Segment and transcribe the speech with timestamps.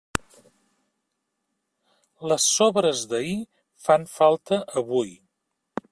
[2.31, 3.39] Les sobres d'ahir
[3.89, 5.15] fan falta avui.